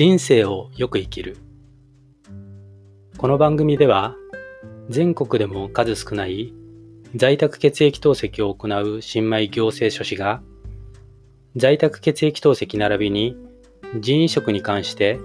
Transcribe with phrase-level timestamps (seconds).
[0.00, 1.36] 人生をよく生きる
[3.18, 4.16] この番組では
[4.88, 6.54] 全国でも数少ない
[7.14, 10.40] 在宅血液透析を行う新米行政書士が
[11.54, 13.36] 在宅血液透析並びに
[14.00, 15.20] 人移植に関して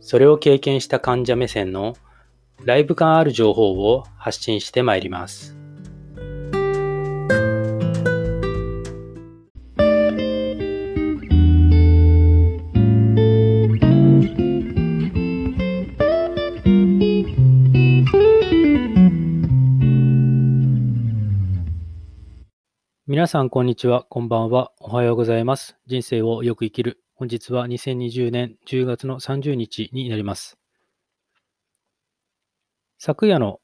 [0.00, 1.96] それを経験した患者目線の
[2.64, 5.59] ライブ感ある情報を発信してまいります。
[23.10, 24.04] 皆さん、こんにちは。
[24.04, 24.70] こんばんは。
[24.78, 25.76] おはようございます。
[25.88, 27.02] 人生をよく生きる。
[27.16, 30.58] 本日は2020年10月の30日になります。
[32.98, 33.58] 昨夜の、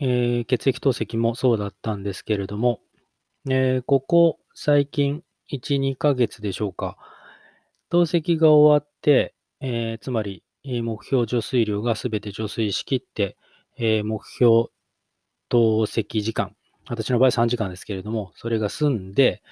[0.00, 2.80] えー、血液透析もそうだったんですけれども、
[3.48, 6.96] えー、ここ最近1、2ヶ月でしょうか。
[7.90, 13.36] 透析が終わって、えー、つまり目標除水量がすべて除水しきって、
[13.76, 14.70] え目標
[15.48, 16.56] 透析時間
[16.88, 19.42] 私の場合3時間ですけれども、それが済んで、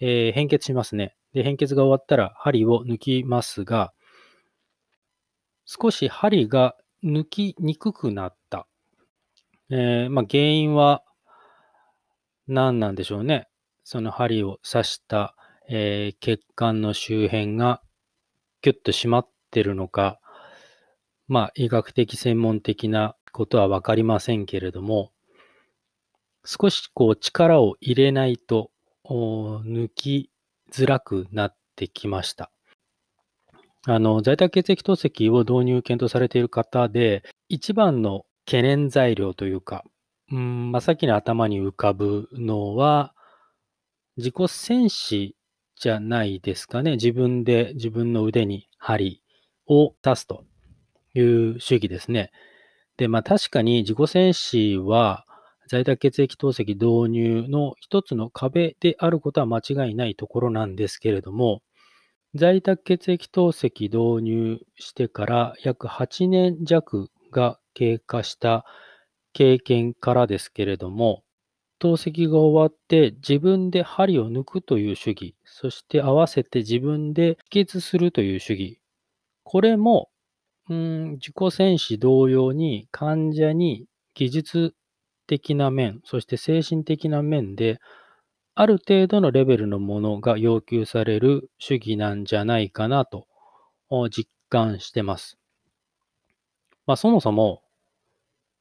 [0.00, 1.16] えー、変血しますね。
[1.32, 3.92] で、変血が終わったら針を抜きますが、
[5.64, 8.66] 少し針が抜きにくくなった。
[9.70, 11.04] えー、まあ、原因は
[12.48, 13.48] 何なんでしょうね。
[13.84, 15.36] その針を刺した、
[15.68, 17.80] えー、血管の周辺が
[18.62, 20.20] キュッと締まってるのか、
[21.28, 25.12] まあ、医学的専門的なことはわかりませんけれども、
[26.50, 28.72] 少しこう力を入れないと
[29.04, 30.30] 抜き
[30.72, 32.50] づらくなってきました。
[33.86, 39.84] あの、在宅血液透析を導入検討されている方で、一番の懸念材料というか、
[40.32, 43.14] うん、真っ先に頭に浮かぶのは、
[44.16, 45.36] 自己戦士
[45.76, 46.92] じゃないですかね。
[46.92, 49.22] 自分で自分の腕に針
[49.68, 50.44] を刺すと
[51.14, 52.32] いう主義ですね。
[52.96, 55.26] で、まあ確かに自己戦士は、
[55.70, 61.62] 在宅血液透析導入の一つの壁であることは間違いないところなんですけれども、
[62.34, 68.64] 在宅血液透析導入してから約8年弱が経過した
[69.32, 71.22] 経験からですけれども、
[71.78, 78.80] 透析が終わって自分で針を抜くという主義、そして合わせて自分で止血するという主義、
[79.44, 80.10] これも、
[80.68, 84.74] うん、自己戦士同様に患者に技術
[85.30, 87.78] 的な面、そして精神的な面で、
[88.56, 93.28] ある程度のレベルのものが要求される主義なんじゃないかなと
[94.10, 95.38] 実感してます。
[96.84, 97.62] まあ、そもそも、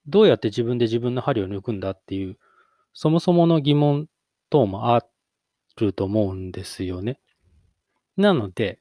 [0.06, 2.38] どうやって自分で自分の針を抜くんだっていう、
[2.94, 4.08] そもそもの疑問
[4.52, 5.04] 等もあ
[5.78, 7.20] ると思うんですよね。
[8.16, 8.80] なので、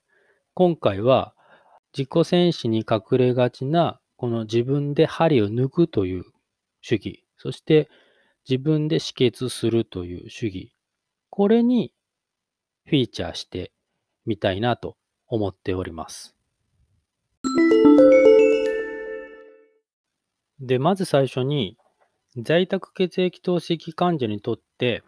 [0.53, 1.35] 今回は
[1.97, 6.25] 自己戦士に隠れがちな、この自分で針を抜くという
[6.81, 7.89] 主義、そして
[8.49, 10.73] 自分で止血するという主義。
[11.31, 11.93] これに
[12.87, 13.73] フィーチャーして
[14.27, 16.35] みたいなと思っております。
[20.61, 21.77] で、まず最初に、
[22.37, 25.03] 在宅血液透析患者にとって、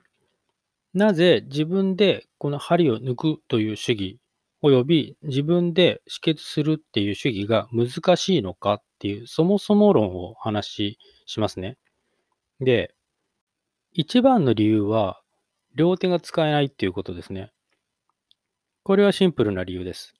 [0.94, 4.18] なぜ自分でこの針を抜くという主義、
[4.62, 11.78] および自分で止血するっていう主義が難しいのかっていう、そもそも論を話しますね。
[12.60, 12.94] で、
[13.92, 15.20] 一番の理由は、
[15.74, 17.52] 両手が使えないっていうことですね。
[18.82, 20.14] これはシンプルな理由です。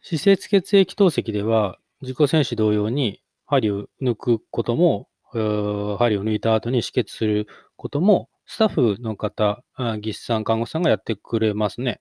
[0.00, 7.46] 施設血液透析では、自己戦士同様に針を抜くことも、針を抜いた後に止血する
[7.76, 9.62] ことも、スタッフの方、
[10.00, 12.00] 技師さん、看護師さんがやってくれますね。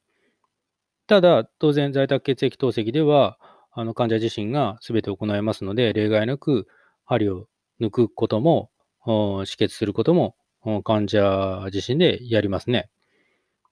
[1.07, 3.39] ただ、当然、在宅血液透析では、
[3.71, 6.67] あの患者自身が全て行いますので、例外なく
[7.05, 7.47] 針を
[7.79, 8.69] 抜くことも
[9.07, 10.35] 止血することも
[10.83, 12.89] 患者自身でやりますね。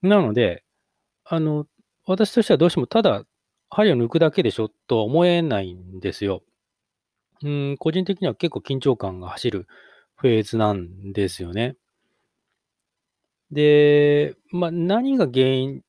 [0.01, 0.63] なので、
[1.23, 1.67] あの、
[2.05, 3.25] 私としてはどうしてもただ
[3.69, 6.43] 針を抜くだけでしょとは思えないんですよ。
[7.43, 9.67] うん、個人的には結構緊張感が走る
[10.15, 11.75] フェーズなんですよね。
[13.51, 15.81] で、まあ、何が原因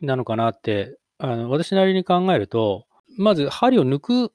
[0.00, 2.86] なのかなって、あの私なりに考えると、
[3.16, 4.32] まず針を抜く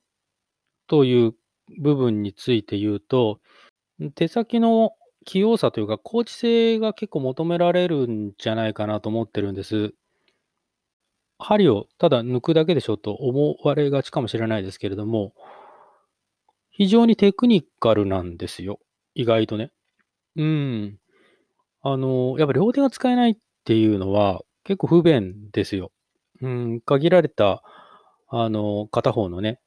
[0.87, 1.35] という
[1.79, 3.39] 部分について言うと、
[4.09, 4.93] 手先の
[5.25, 9.93] 器用さというか、高知性が結構求められるんじゃないかなと思ってるんです。
[11.37, 15.33] 針をただ抜くだけでしょと思われがちかもしれないですけれども、
[16.71, 18.79] 非常にテクニカルなんですよ。
[19.13, 19.71] 意外とね。
[20.35, 20.97] うん。
[21.81, 25.91] あの、やっぱ両手が使えないっていうのは結構不便ですよ。
[26.41, 27.63] うん、限られた
[28.33, 29.59] あの、片方のね、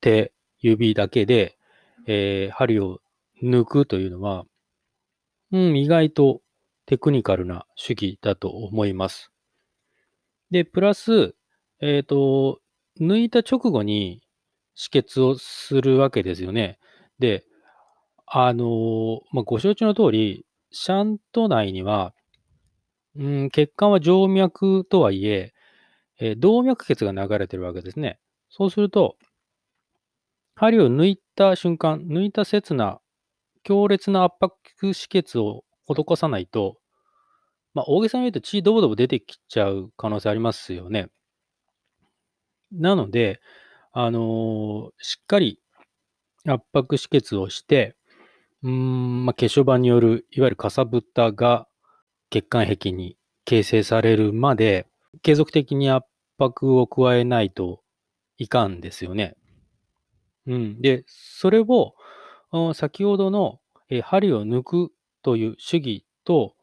[0.00, 1.58] 手、指だけで、
[2.06, 3.00] えー針を
[3.42, 4.44] 抜くというのは、
[5.52, 6.40] うん、意外と
[6.86, 9.30] テクニカルな手技だと思います。
[10.50, 11.34] で、プラス、
[11.80, 12.60] えっ、と、
[13.00, 14.22] 抜いた直後に
[14.76, 16.78] 止血をするわけですよね。
[17.18, 17.44] で、
[18.26, 22.14] あのーまあ、ご承知の通り、シャント内には、
[23.16, 25.52] うん、血管は静脈とはいえ、
[26.20, 28.20] えー動脈血が流れてるわけですね。
[28.50, 29.16] そうすると、
[30.54, 32.99] 針を抜いた瞬間、抜いた刹那、
[33.62, 36.78] 強烈な圧迫止血を施さないと、
[37.74, 41.08] まあ、大げさに言うと血ドボドボ出てきちゃう可能性ありますよね。
[42.72, 43.40] なので、
[43.92, 45.60] あのーしっかり
[46.46, 47.96] 圧迫止血をして、
[48.62, 51.66] うん、まあ、血小板による、いわゆるかさぶたが
[52.30, 54.86] 血管壁に形成されるまで、
[55.22, 56.06] 継続的に圧
[56.38, 57.82] 迫を加えないと
[58.38, 59.34] いかんですよね。
[60.46, 60.80] うん。
[60.80, 61.94] で、それを、
[62.74, 63.60] 先ほどの、
[64.02, 64.92] 針を抜く
[65.22, 66.54] という主義と、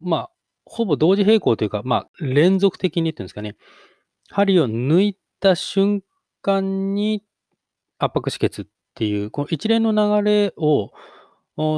[0.00, 0.30] まあ、
[0.64, 3.56] ほぼ同時並行というか、まあ、連続的にっていうんですかね、
[4.30, 6.02] 針を抜いた瞬
[6.40, 7.22] 間に
[7.98, 10.92] 圧迫止血っていう、この一連の流れを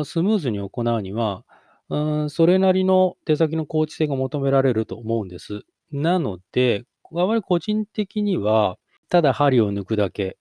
[0.05, 1.45] スムーズに行うには、
[1.91, 5.63] うんそれなりの手先の構築性が求められると思うんです。
[5.93, 6.85] なので、
[7.15, 8.79] あまり個人的には、
[9.11, 10.39] ただ針を抜くだけ、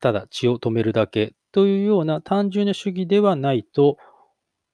[0.00, 3.96] ただ血を止めるだけというような単純な主義ではないと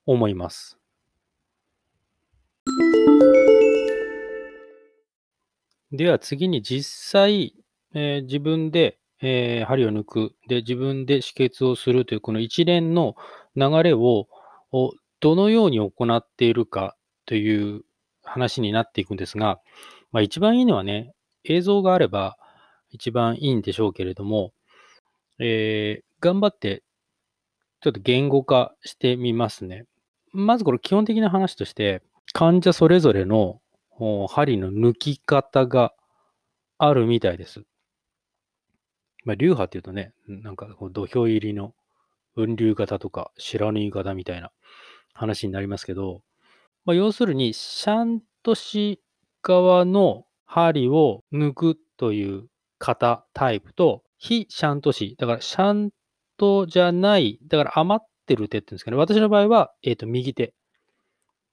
[0.06, 0.78] 思います。
[5.92, 7.54] では次に実際、
[7.94, 13.14] えー自分で、えー針を抜く、で、自分で止血をするというこの一連の
[13.54, 14.26] 流れを
[15.20, 17.82] どのように行っているかという
[18.24, 19.60] 話になっていくんですが、
[20.10, 22.36] まあ、一番いいのはね、映像があれば
[22.90, 24.52] 一番いいんでしょうけれども、
[25.38, 26.82] えー頑張って
[27.82, 29.84] ちょっと言語化してみますね。
[30.32, 33.60] まずこれ基本的な話として、患者それぞれの
[34.30, 35.92] 針の抜き方が
[36.78, 37.64] あるみたいです。
[39.26, 41.74] まあ、流派っていうとね、なんかこう土俵入りの
[42.36, 44.50] 雲流型とか白縫い型みたいな
[45.12, 46.22] 話になりますけど、
[46.86, 49.02] まあ、要するにシャント氏
[49.42, 52.48] 側の針を抜くという
[52.78, 55.90] 型タイプと、非シャント氏、だからシャン
[56.36, 58.96] トじゃない、だから余ってる手っていうんですかね。
[58.96, 60.54] 私の場合は、えっ、と、右手。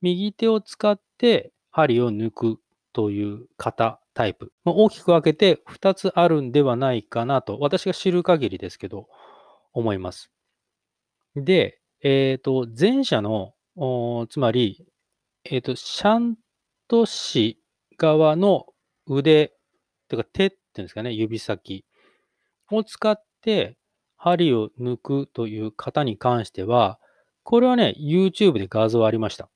[0.02, 2.58] 右手を使って針を抜く
[2.94, 4.52] という型タイプ。
[4.64, 9.08] まあ大きく分けて2つあるんではないかなと、私が知る限りですけど、
[9.74, 10.32] 思います。
[11.36, 13.54] で、えっ、と、前者の、
[14.30, 14.86] つまり、
[15.46, 16.36] えっ、と、シャン
[16.88, 17.60] ト氏
[17.98, 18.66] 側の
[19.08, 19.54] 腕、
[20.08, 21.86] とか手っていうんですかね、指先
[22.70, 23.78] を使って
[24.24, 27.00] 針を抜くという方に関しては、
[27.42, 29.50] これはね、YouTube で画像ありました。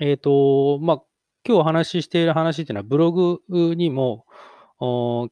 [0.00, 1.02] えっ、と、まあ、
[1.46, 3.40] 今日お話ししている話っていうのはブログ
[3.76, 4.26] にも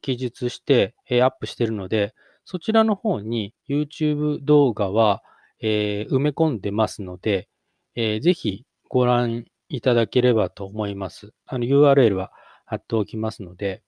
[0.00, 2.14] 記述して、えーアップしているので、
[2.44, 5.24] そちらの方に YouTube 動画は、
[5.60, 7.48] えー埋め込んでますので、
[7.96, 11.32] えーぜひご覧いただければと思います。
[11.46, 12.30] あの URL は
[12.64, 13.82] 貼っておきますので。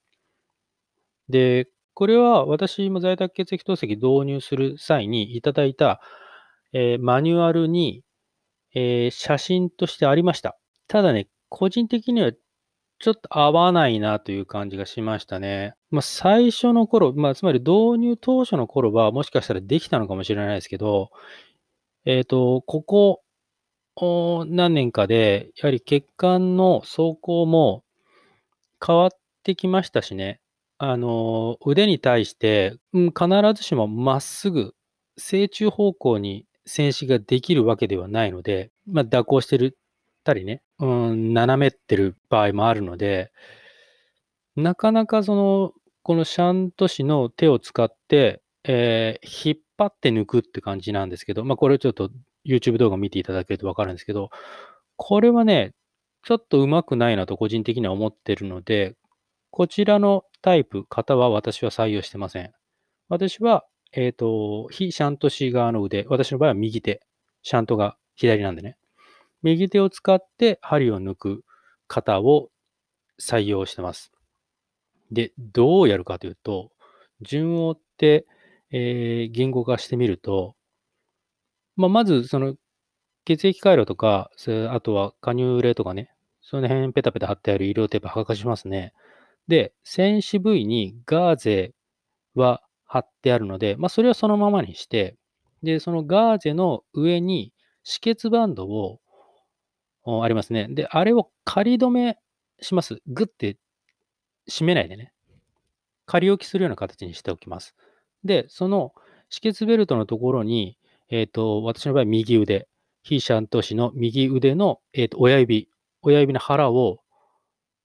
[1.29, 5.99] で、これは私も在宅血液透析導入する際にいただいた、
[6.71, 8.03] えーマニュアルに、
[8.75, 10.59] えー写真としてありました。
[10.87, 12.33] ただね、個人的には
[12.99, 15.73] ちょっと合わないなという感じがしましたね。
[15.89, 21.09] まあ、最初の頃、まあ、つまり導入当初の頃はもしかしたらできたのかもしれないですけど、
[22.05, 23.23] えっ、と、ここ
[23.95, 27.83] お何年かで、やはり血管の走行も
[28.85, 29.09] 変わっ
[29.41, 30.41] てきましたしね。
[30.79, 34.75] あの、腕に対して、うん、必ずしもまっすぐ、
[35.17, 39.77] 正中方向に線子ができるわけではないので、まあ、蛇行してる
[40.23, 43.31] たりね、うん、斜めってる場合もあるので、
[44.55, 52.09] なかなかその、このシャント氏の手を使って、えー引っ張って抜くって感じなんですけど、まあこれちょっと
[52.45, 54.29] YouTube 動画見ていただけるとわかるんですけど、
[54.95, 55.73] これはね、
[56.23, 58.95] ちょっと上手くないなと個人的には思ってるので、
[59.51, 62.53] こちらのタイプ、型は私は採用してません。
[63.09, 67.01] 私は、えっ、と、非シャント氏側の腕、私の場合は右手、
[67.43, 68.77] シャントが左なんでね。
[69.43, 71.43] 右手を使って針を抜く
[71.89, 72.47] 型を
[73.21, 74.13] 採用してます。
[75.11, 76.71] で、どうやるかというと、
[77.19, 78.25] 順を追って、
[78.71, 80.55] えー言語化してみると、
[81.75, 82.55] まあ、まず、その、
[83.25, 84.31] 血液回路とか、
[84.69, 88.93] あとは加入例とかね、その辺ペタペタ貼ってある医療テープ剥がしますね。
[89.47, 91.73] で、線子部位にガーゼ
[92.35, 95.15] は貼ってあるので、まあ、それはそのままにして、
[95.63, 97.53] で、そのガーゼの上に
[97.85, 98.99] 止血バンドを、
[100.23, 100.67] ありますね。
[100.69, 102.17] で、あれを仮止め
[102.61, 103.01] します。
[103.07, 103.57] グッて
[104.49, 105.11] 締めないでね。
[106.05, 107.75] 仮置きするような形にしておきます。
[108.23, 108.93] で、その
[109.29, 110.77] 止血ベルトのところに、
[111.09, 112.69] えっ、と、私の場合、右腕、
[113.03, 115.69] 非シャント氏の右腕の、えーと親指、
[116.01, 116.99] 親指の腹を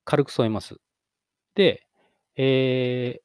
[0.05, 0.77] 軽く添えます。
[1.55, 1.87] で、
[2.37, 3.23] えー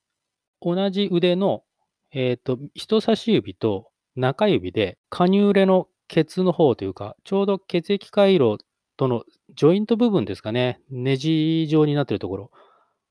[0.62, 1.64] 同じ腕の、
[2.12, 8.58] えっ、と、人差し指と中指で、カニューレのケツの方というか、ちょうど血液回路
[8.98, 9.24] との
[9.56, 12.52] ジョイント部分ですかね、ネジ状になっているところ、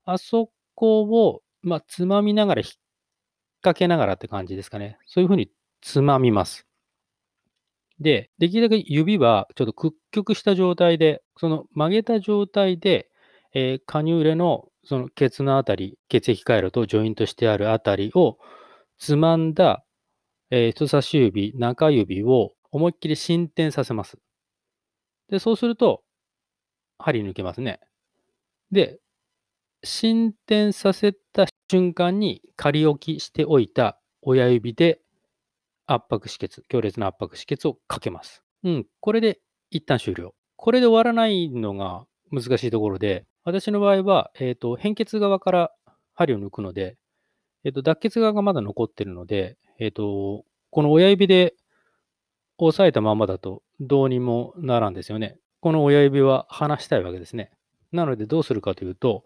[0.05, 2.71] あそこを、まあ、つまみながら、引っ
[3.61, 4.97] 掛けながらって感じですかね。
[5.05, 5.49] そういうふうに
[5.81, 6.67] つまみます。
[7.99, 13.09] で、できるだけ指はちょっと屈曲した状態で、その曲げた状態で、
[13.53, 18.37] えーカニューレのそのケツのあたり、血液回路とジョイントしてあるあたりを
[18.97, 19.83] つまんだ、
[20.49, 24.17] えー人差し指、中指を思いっきり進展させます。
[25.29, 26.03] で、そうすると、
[26.99, 27.81] 針抜けますね。
[28.71, 28.99] で、
[29.83, 35.01] 進展させた瞬間に仮置きしておいた親指で
[35.85, 38.41] 圧迫止血、強烈な圧迫止血をかけます。
[38.63, 40.33] うん、これで一旦終了。
[40.55, 45.71] これで終わらないのが難しいところで、私の場合は、えっ、と、変血側から
[46.13, 46.97] 針を抜くので、
[47.63, 51.55] えっ、と、脱血側がまだ残ってるので、えっ、と、この親指で
[52.57, 55.37] 押さえたままだとどうにもならんですよね。
[55.61, 57.51] この親指は離したいわけですね。
[57.93, 59.23] なのでどうするかというと、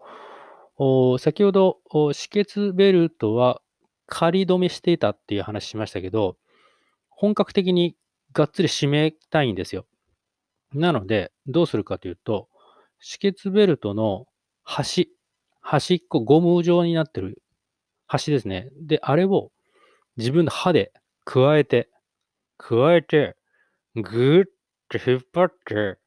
[0.76, 3.60] お先ほどお止血ベルトは
[4.06, 6.36] 仮止めしていたっていう話しましたけど、
[7.08, 7.96] 本格的に
[8.32, 9.84] がっつり締めたいんですよ。
[10.72, 12.46] なので、どうするかというと、
[13.02, 14.26] 止血ベルトの
[14.62, 15.10] 端、
[15.60, 17.42] 端っこ、ゴム状になってる
[18.06, 18.70] 端ですね。
[18.80, 19.50] で、あれを
[20.16, 20.92] 自分の歯で
[21.24, 21.88] 加えて、
[22.58, 23.36] 加えて、
[23.94, 24.46] ぐーっ
[24.88, 25.98] と引っ張って、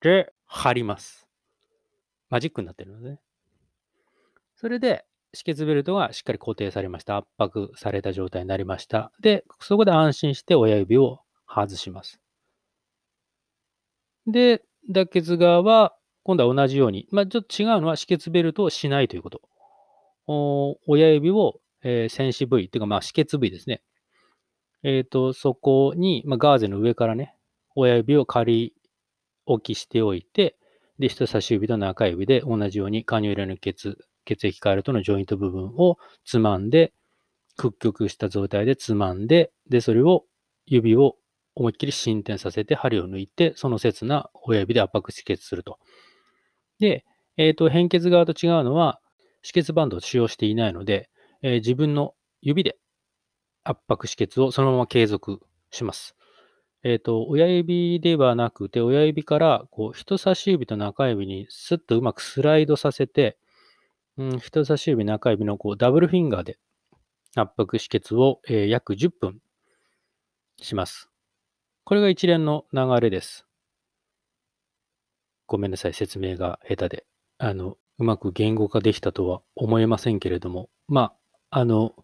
[0.00, 1.26] で、貼ります。
[2.30, 3.20] マジックになってるのね。
[4.56, 7.16] それで、止血ベルトがしっかり固定されました。
[7.16, 9.12] 圧迫された状態になりました。
[9.20, 12.20] で、そこで安心して親指を外します。
[14.26, 20.78] で、脱血側は、今度は同じように、まあ、ちょっと違うのは止血ベルトをしないということ。
[20.86, 23.82] 親指を、えー戦士部位、っていうか、まあ、止血部位ですね。
[24.82, 27.34] えっ、と、そこに、まあ、ガーゼの上からね、
[27.74, 28.74] 親指を仮
[29.44, 30.56] 置きしておいて、
[30.98, 36.92] で、人差し指と中指で同じように加入入れの血、血液回路とのジョイント部分をつまんで、
[37.56, 40.24] 屈曲した状態でつまんで、で、それを
[40.66, 41.16] 指を
[41.56, 45.78] 思いっきり進展させて針を抜いて、その切な親指で圧迫止血すると。
[46.78, 47.04] で、
[47.38, 49.00] えっ、と、変血側と違うのは、
[49.42, 51.10] 止血バンドを使用していないので、
[51.42, 52.76] えー自分の指で
[53.64, 56.14] 圧迫止血をそのまま継続します。
[56.82, 63.38] えっ、と、親指ではなくて、親指からこう人差し指と中指にスッとうまくスライドさせて、
[64.18, 66.58] うん、人差し指、中指のこうダブルフィンガーで
[67.34, 69.40] 圧迫止血を、えー約10分
[70.60, 71.10] します。
[71.88, 73.46] これが一連の流れです。
[75.46, 77.06] ごめんなさい、説明が下手で。
[77.38, 81.12] あの、うまく言語化できたとは思えませんけれども、ま
[81.48, 81.94] あ、あの、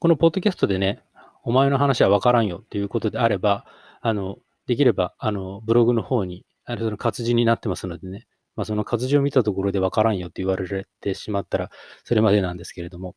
[0.00, 1.02] このポッドキャストでね、
[1.44, 3.64] お前の話はわからんよっていうことであれば、
[4.02, 4.36] あの、
[4.66, 11.70] できれば、あの、ブログの方に、あのその活字になってますのでね、まあ、その活字を見たところでわからんよって言われてしまったら、
[12.04, 13.16] それまでなんですけれども、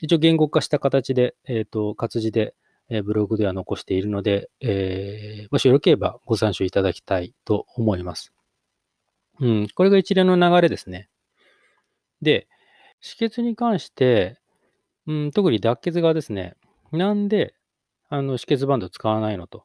[0.00, 2.56] 一応言語化した形で、えっ、と、活字で、
[2.88, 8.32] えブログでは残しているので、えーもしよろければご参照いただきたいと思います。
[9.40, 11.08] うん、これが一連の流れですね。
[12.22, 12.48] で、
[13.02, 14.38] 止血に関して、
[15.06, 16.54] うん、特に脱血側ですね。
[16.92, 17.54] なんで、
[18.08, 19.64] あの、止血バンド使わないのと。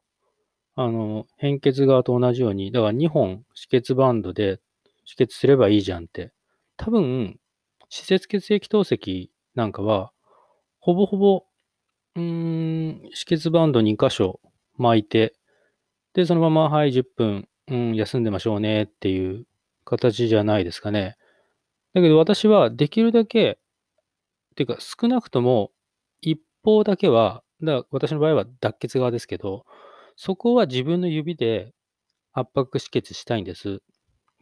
[0.75, 4.57] あの、変血側と同じように、だから2本止血バンドで
[5.07, 6.31] 止血すればいいじゃんって。
[6.77, 7.39] 多分、
[7.89, 10.11] 施設血液透析なんかは、
[10.79, 11.45] ほぼほぼ、
[12.15, 14.39] うーん、止血バンド2箇所
[14.77, 15.33] 巻いて、
[16.13, 19.45] で、そのまま、はい、10分、うん、休んでましょうねっていう
[19.85, 21.17] 形じゃないですかね。
[21.93, 23.59] だけど私はできるだけ、
[24.51, 25.71] っていうか少なくとも
[26.21, 29.65] 一方だけは、だから私の場合は脱血側ですけど、
[30.15, 31.73] そこは自分の指で
[32.33, 33.81] 圧迫止血したいんです。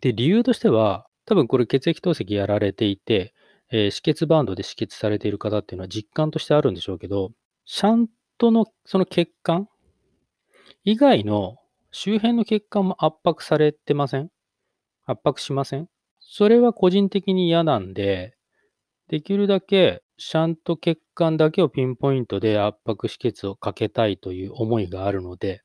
[0.01, 3.33] で、理由としては、多分これ血液透析やられていて、
[3.71, 7.31] えー止血バンドで止血されている方っていうのは実感としてあるんでしょうけど、
[7.71, 8.07] シャン
[8.39, 9.69] トのその血管？
[10.85, 11.57] 以外の
[11.91, 14.31] 周辺の血管も圧迫されてません？
[15.05, 15.87] 圧迫しません？
[16.19, 18.33] それは個人的に嫌なんで、
[19.07, 25.61] できるだけシャント血管だけをピンポイントで圧迫止血をかけたいという思いがあるので、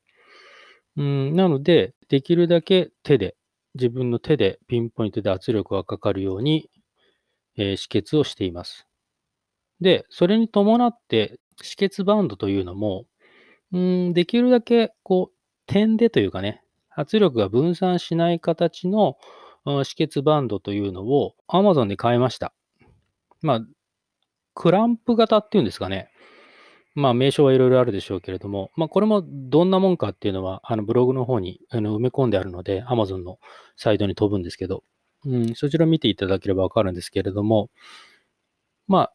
[0.97, 3.35] うん、なので、できるだけ手で、
[3.73, 6.69] 自分の手でピンポイントで圧力がかかるように、
[7.57, 8.85] えー、止血をしています。
[9.81, 13.05] で、それに伴って止血バンドというのも、
[13.71, 15.35] うん、できるだけこう
[15.67, 19.17] 点でというかね、圧力が分散しない形の
[19.65, 22.53] 止血バンドというのを Amazon で買いました。
[23.41, 23.61] まあ、
[24.53, 26.09] クランプ型っていうんですかね。
[26.95, 33.37] まあ、名称はいろいろあるでしょうけれども、まあ、これもどんなもんかっていうのは、あのブログの方にあの埋め込んであるので、Amazon の
[33.75, 34.83] サイトに飛ぶんですけど、
[35.25, 37.69] うん、そちら見ていただければわかるんですけれども、
[38.87, 39.13] まあ、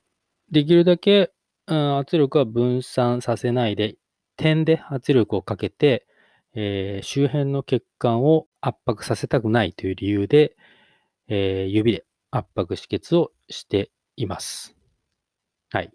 [0.51, 1.33] できるだけ、
[1.67, 3.97] うん、圧力は分散させないで、
[4.37, 6.07] 点で圧力をかけて、
[6.55, 10.57] えー、周辺の血管を圧迫させたくないという理由で、
[11.29, 14.77] えー、指で圧迫止血をしています。
[15.71, 15.93] はい。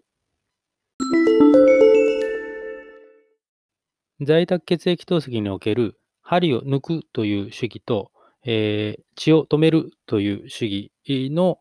[4.22, 8.10] 在宅血液透析における針を抜くという主義と、
[8.44, 11.58] えー、血を止めるという主義の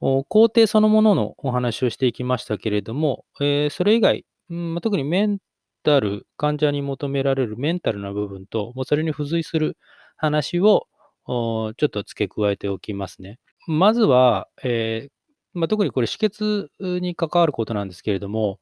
[0.00, 5.38] 工程そのもののお話をしていきましたけれども、えー、それ以外、うん特にメン
[5.82, 9.76] タル、患者に求められるメンタルな部分と、もうそれに付随する
[10.16, 10.86] 話を
[11.26, 13.38] ちょっと付け加えておきますね。
[13.66, 18.58] まずは、えー、まあ、特にこれ止血に関わることなんですけれども、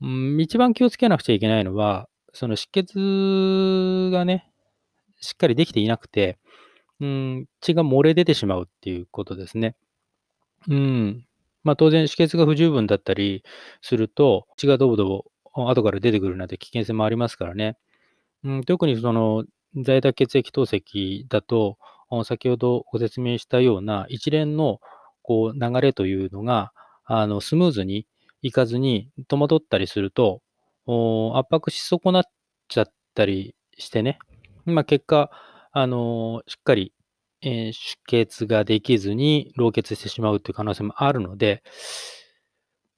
[0.00, 4.50] うん、一番気をつけなくちゃいけないのは、その止血がね、
[5.20, 6.38] しっかりできていなくて、
[7.00, 9.76] うん、血が漏れ出てしまうっていうことですね。
[10.68, 11.26] うん。
[11.64, 13.42] ま当然止血が不十分だったり
[13.80, 15.06] すると、血がどぼど
[15.54, 17.76] ぼ後から出てくるなんて危険性もありますからね。
[18.44, 19.44] うん、特にその
[19.84, 21.78] 在宅血液透析だと、
[22.24, 24.80] 先ほどご説明したような一連の
[25.22, 26.72] こう流れというのが、
[27.04, 28.06] あのスムーズに
[28.42, 30.42] いかずに戸惑ったりすると、
[30.86, 32.24] 圧迫し損なっ
[32.68, 34.18] ちゃったりしてね、
[34.66, 35.30] ま、結果、
[35.72, 36.92] あのしっかり
[37.42, 41.62] えー、出血ができずに漏血してしまうという可能性もあるので、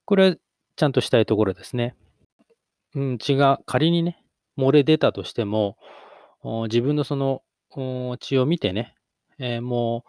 [0.04, 0.36] これは
[0.76, 1.96] ちゃんとしたいところですね。
[2.94, 4.22] うん、血が仮にね、
[4.58, 5.76] 漏れ出たとしても、
[6.64, 7.42] 自分のその
[8.20, 8.94] 血を見てね、
[9.38, 10.04] えー、も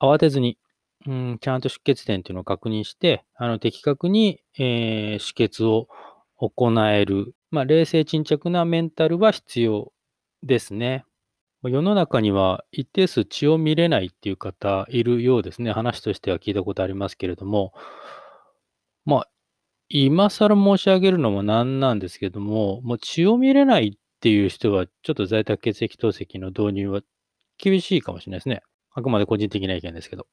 [0.00, 0.58] う慌てずに、
[1.06, 5.88] うん、ちゃんと出血点というのを確認して、あの的確に、えー、止血を
[6.36, 9.92] 行える、まあ、冷静沈着なメンタルは必要
[10.42, 11.04] ですね。
[11.68, 15.72] 世の中には一定数血を見れないっていう方いるようですね。
[15.72, 17.72] 話としては聞いたことありますけれども、
[19.04, 19.28] まあ、
[19.88, 27.00] 今更申し上げるのもなんなんですけども、もう血を見れないっていう人は、ちょっと在宅血液透析の導入は
[27.58, 28.62] 厳しいかもしれないですね。
[28.94, 30.26] あくまで個人的な意見ですけど。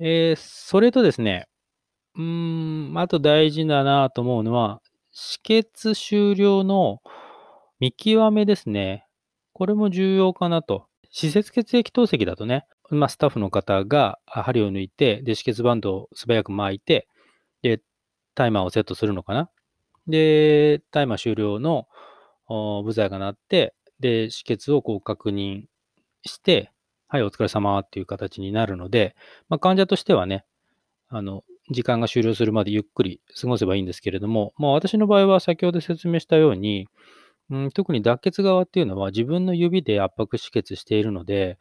[0.00, 1.46] えー、それとですね、
[2.16, 4.80] うーん、あと大事だなと思うのは、
[5.14, 7.00] 止血終了の
[7.78, 9.06] 見極めですね。
[9.60, 10.86] これも重要かなと。
[11.10, 17.06] 施設血液透析だとね、まあ、スタッフの方が針を抜いて、で、止血バンドを素早く巻いて、
[17.60, 17.82] で、
[18.34, 19.50] タイマーをセットするのかな。
[20.06, 21.88] で、タイマー終了の
[22.84, 25.64] ブザーが鳴って、で、止血をこう確認
[26.24, 26.72] して、
[27.08, 29.14] はい、お疲れ様っていう形になるので、
[29.50, 30.46] まあ、患者としてはね、
[31.10, 36.88] あの、時間が終了するまでゆっくり過ごせばいいんですけれども、まあ、私の場合は先ほど説明したように、
[37.50, 41.58] うん、特に脱血側っていうのは自分の指で圧迫止血しているので、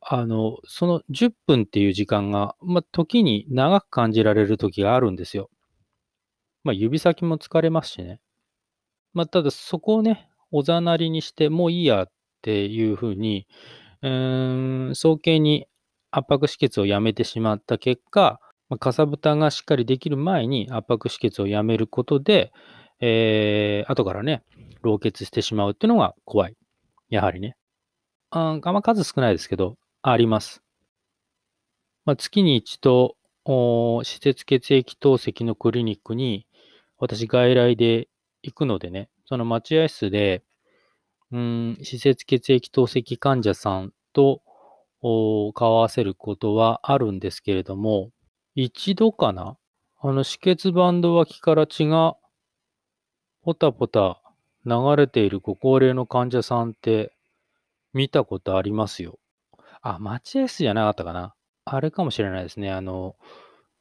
[0.00, 5.48] あの、その10分っていう時間が、ま、時に長く感じられる時があるんですよ。
[6.64, 8.20] ま、指先も疲れますしね。
[9.14, 12.12] ま、ただそこをね、おざなりにして、もういいやっ
[12.42, 13.46] ていうふうに、
[14.02, 15.66] うーん、早計に
[16.12, 22.52] 圧迫止血をやめてしまった結果、ま、かさぶたがしっかりできる前に圧迫止血をやめることで、
[23.04, 24.44] えー、後からね、
[24.84, 26.56] 漏血してしまうっていうのが怖い。
[27.10, 27.56] やはりね。
[28.30, 30.62] ああんま数少ないですけど、あります。
[32.04, 36.46] まあ、月に一度、施設血液透析のクリニックに
[36.98, 38.08] 私外来で
[38.42, 40.44] 行くのでね、その待合室で、
[41.32, 44.42] うん、施設血液透析患者さんと
[45.00, 48.10] 顔合わせることはあるんですけれども、
[48.54, 49.56] 一度かな？
[50.00, 52.16] あの止血バンド脇から血が
[53.44, 54.20] ポタポタ
[54.64, 57.12] 流れているご高齢の患者さんって
[57.92, 59.18] 見たことありますよ。
[59.80, 61.34] あ、待合室じゃなかったかな。
[61.64, 62.70] あれかもしれないですね。
[62.70, 63.16] あの、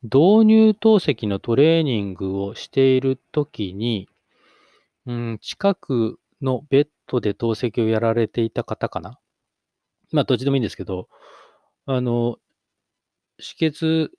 [0.02, 4.10] 導入透析のトレーニングをしているときに、
[5.06, 9.20] うん、近くのベッドで透析をやられていた方かな。
[10.12, 11.08] まあ、どっちでもいいんですけど、
[11.86, 12.38] あの、
[13.40, 14.12] 止血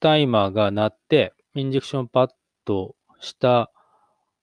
[0.00, 2.28] タイマーが鳴って、インジェクションパッ
[2.66, 3.70] ドした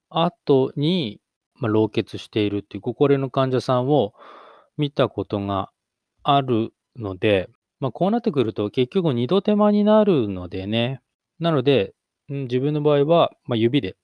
[0.10, 1.20] 後に、
[1.56, 4.14] まあ、漏血しているっていうご高齢の患者さんを
[4.78, 5.72] 見たことが
[6.24, 11.02] あるので、まあ、こうなってくると結局二度手間になるのでね。
[11.40, 11.94] なので、
[12.30, 13.96] 自分の場合は、まあ、指で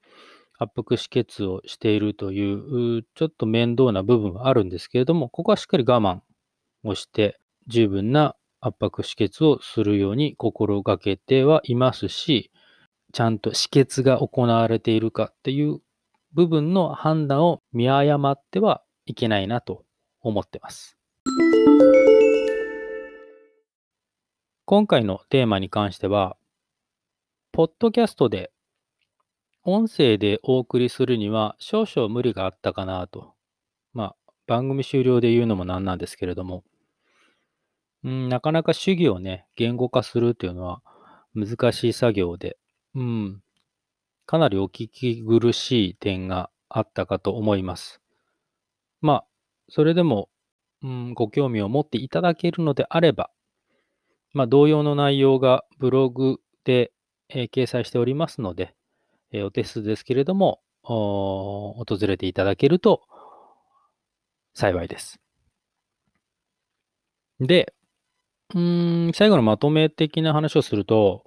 [0.59, 2.53] 圧迫止血をしているとい
[2.99, 6.21] う、ちょっと面倒な部分はあるんですけれども、ここはしっかり我慢
[6.87, 12.51] をして、十分な圧迫止血をするように心がけてはいますし、
[13.11, 15.81] ちゃんと止血が行われているかっていう
[16.33, 19.85] 部分の判断を見誤ってはいけないなと
[20.21, 20.97] 思ってます。
[24.65, 26.37] 今回のテーマに関しては、
[27.51, 28.51] ポッドキャストで
[29.65, 33.33] 音声でお送りするには少々無理があったかなと。
[33.93, 34.15] まあ、
[34.45, 36.63] 番組終了で言うのもなんなんですけれども、
[38.03, 40.81] うん、なかなか主義をね、言語化するというのは
[41.33, 42.57] 難しい作業で、
[42.95, 43.41] うん、
[44.25, 48.01] かなりお聞き苦しい点があったかと思います。
[49.01, 49.25] まあ、
[49.69, 50.29] それでも、
[50.81, 53.29] うん、ご興味を持っていただけるのであれば、
[54.33, 56.91] まあ、同様の内容がブログで、
[57.29, 58.75] えー、掲載しておりますので、
[59.31, 63.03] えー、お手数ですけれども、訪れていただけると
[64.53, 65.19] 幸いです。
[67.39, 67.73] で、
[68.53, 71.25] うん、最後のまとめ的な話をすると、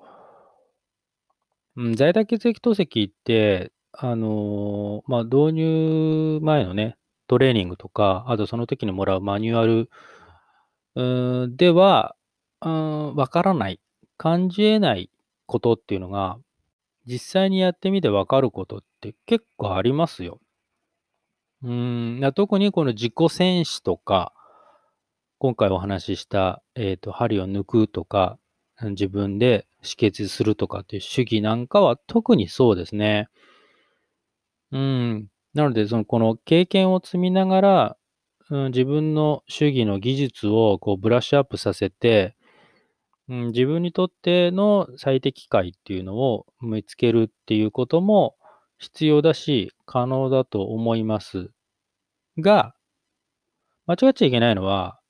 [1.77, 9.91] うん、在宅血液透析って、あの、まあ、導入前のね、トレーニングとか、あとその時にもらうマニュアル、
[10.95, 12.17] うん、では、
[12.63, 13.81] うん、わからない、
[14.17, 15.11] 感じ得ない
[15.45, 16.39] ことっていうのが、
[17.07, 20.41] 実際にやってみてわかることって結構ありますよ。
[21.63, 24.33] うん、特にこの自己戦士とか、
[25.39, 28.39] 今回お話しした、えっ、と、針を抜くとか、
[28.83, 33.29] 自分で止血するとかっていう主義なんかは特にそうですね。
[34.73, 35.29] うん。
[35.55, 37.97] なので、その、この経験を積みながら、
[38.51, 42.37] うん、自分の主義の技術をこうブラッシュアップさせて、
[43.29, 48.37] うん、自分にとっての最適解っていうのを見つけるっていうことも
[48.79, 51.51] 必要だし、可能だと思います
[52.39, 52.75] が、
[53.87, 55.01] 間違っちゃいけないのは、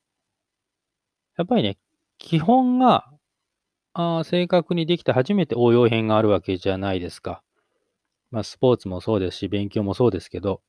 [1.37, 1.77] やっぱりね、
[2.19, 3.11] 基本が、
[3.99, 7.43] あ正確にできて初めて応用編があるわけじゃないですか。
[8.31, 10.61] まあ、スポーツもそうですし、勉強もそうですけど、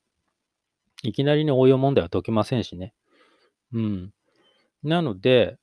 [1.02, 2.94] いきなりの応用問題は解けませんしね。
[3.74, 4.14] うん。
[4.82, 5.58] なので、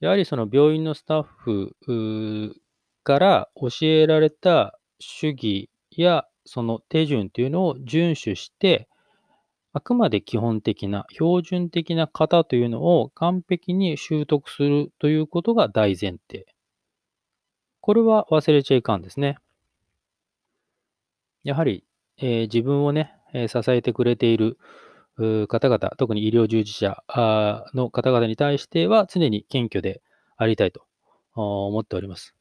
[0.00, 2.56] やはりその病院のスタッフ
[3.04, 8.88] から教えられた主義やその手順というのを遵守して、
[9.72, 16.46] あくまで基本的な、標準的な型というのを完璧に習得するということが大前提。
[17.84, 19.36] これは忘れちゃいかんですね。
[21.42, 21.84] やはり、
[22.16, 24.56] えー、自分をね、え、支えてくれている
[25.48, 27.04] 方々、特に医療従事者
[27.74, 30.00] の方々に対しては常に謙虚で
[30.38, 30.86] ありたいと
[31.34, 32.34] 思っております。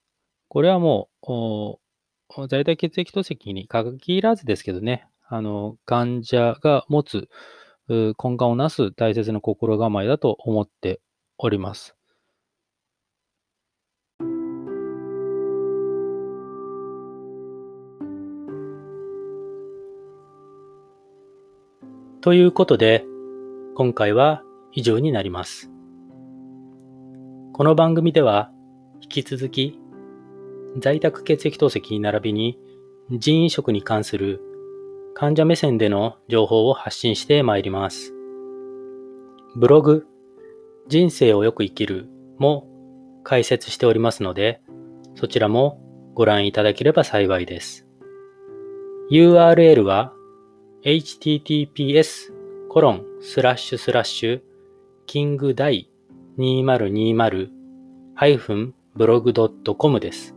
[0.47, 7.27] これはもう、在宅血液透析に限らずですけどね、あの、患者が持つ
[7.89, 11.01] 根幹をなす大切な心構えだと思って
[11.38, 11.97] おります。
[22.23, 23.03] ということで、
[23.75, 25.69] 今回は以上になります。
[27.51, 28.49] この番組では、
[29.01, 29.77] 引き続き、
[30.79, 32.57] 在宅血液透析に並びに
[33.09, 34.39] 人移植に関する
[35.13, 38.13] 患者目線での情報を発信してまいります。
[39.57, 40.07] ブログ、
[40.88, 42.07] 人生をよく生きる
[42.38, 42.69] も
[43.25, 44.62] 解説しておりますので、
[45.15, 45.81] そちらも
[46.13, 47.86] ご覧いただければ幸いです。
[49.12, 50.13] URL は
[50.86, 52.34] https
[52.69, 54.41] コロンスラッシュスラッシュ
[55.06, 55.89] キングダイ
[56.38, 57.48] 2020
[58.15, 60.36] ハイフンブログドットコムです。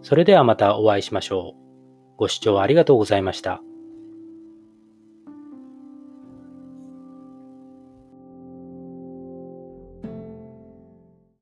[0.00, 2.16] それではまたお会いしましょう。
[2.16, 3.60] ご視聴ありがとうございました。